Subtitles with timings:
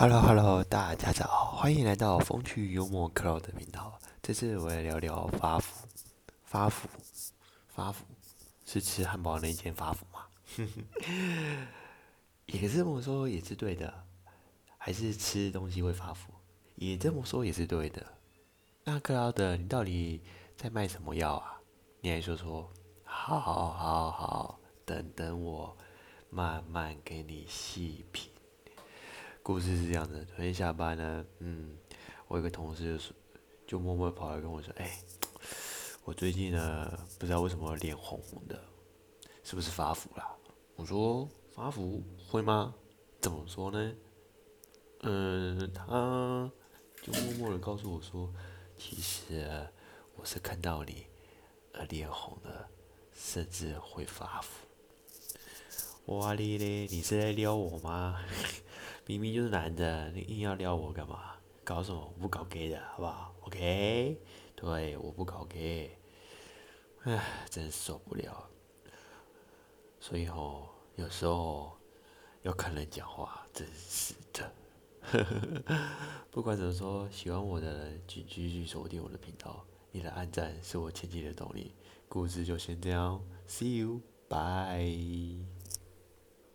[0.00, 1.26] Hello Hello，大家早，
[1.56, 3.98] 欢迎来到风趣幽默 Cloud 的频道。
[4.22, 5.88] 这次我来聊聊发福，
[6.44, 6.88] 发福，
[7.66, 8.04] 发福
[8.64, 10.20] 是吃汉堡那间发福吗？
[12.46, 13.92] 也这么说也是对的，
[14.76, 16.32] 还是吃东西会发福？
[16.76, 18.06] 也这么说也是对的。
[18.84, 20.22] 那克劳德，你到底
[20.56, 21.58] 在卖什么药啊？
[22.02, 22.72] 你来说说。
[23.02, 25.76] 好，好，好，等等我
[26.30, 28.30] 慢慢给你细品。
[29.48, 31.74] 故事是这样的，昨天下班呢，嗯，
[32.26, 33.16] 我有个同事就说，
[33.66, 35.00] 就默默跑来跟我说，哎，
[36.04, 38.62] 我最近呢，不知道为什么脸红红的，
[39.42, 40.36] 是不是发福了？
[40.76, 42.74] 我说发福会吗？
[43.22, 43.94] 怎么说呢？
[45.00, 46.52] 嗯，他
[47.02, 48.30] 就默默的告诉我说，
[48.76, 49.66] 其实
[50.16, 51.06] 我是看到你
[51.72, 52.68] 而脸红的，
[53.14, 54.66] 甚至会发福。
[56.04, 58.22] 哇哩嘞，你是在撩我吗？
[59.08, 61.32] 明明就是男的，你硬要撩我干嘛？
[61.64, 62.12] 搞什么？
[62.14, 64.20] 我不搞 gay 的，好不好？OK？
[64.54, 65.96] 对，我不搞 gay。
[67.04, 68.50] 唉，真受不了。
[69.98, 71.72] 所以吼，有时候
[72.42, 74.52] 要看人讲话，真是的。
[76.30, 79.64] 不管怎么说，喜欢我的人请继续锁定我的频道。
[79.90, 81.72] 你的按赞是我前进的动力。
[82.10, 85.57] 故事就先这样，See you，bye。